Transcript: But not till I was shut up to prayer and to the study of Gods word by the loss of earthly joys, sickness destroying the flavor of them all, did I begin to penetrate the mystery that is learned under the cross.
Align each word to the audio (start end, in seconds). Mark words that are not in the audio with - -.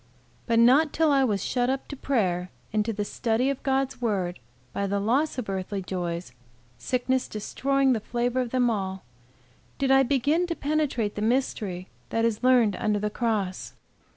But 0.47 0.57
not 0.57 0.93
till 0.93 1.11
I 1.11 1.23
was 1.23 1.43
shut 1.43 1.69
up 1.69 1.87
to 1.89 1.95
prayer 1.95 2.49
and 2.73 2.83
to 2.85 2.91
the 2.91 3.05
study 3.05 3.51
of 3.51 3.61
Gods 3.61 4.01
word 4.01 4.39
by 4.73 4.87
the 4.87 4.99
loss 4.99 5.37
of 5.37 5.47
earthly 5.47 5.83
joys, 5.83 6.31
sickness 6.79 7.27
destroying 7.27 7.93
the 7.93 7.99
flavor 7.99 8.41
of 8.41 8.49
them 8.49 8.67
all, 8.71 9.03
did 9.77 9.91
I 9.91 10.01
begin 10.01 10.47
to 10.47 10.55
penetrate 10.55 11.13
the 11.13 11.21
mystery 11.21 11.87
that 12.09 12.25
is 12.25 12.41
learned 12.43 12.75
under 12.77 12.97
the 12.97 13.11
cross. 13.11 13.73